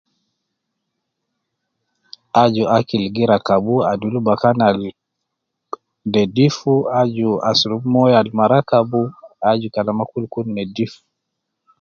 [2.41, 4.77] Aju akil gi rakab, adul bakan al
[6.11, 8.91] nedifu, aju asurub moyo ab ma rakab,
[9.49, 10.91] aju kalama kul kun nedif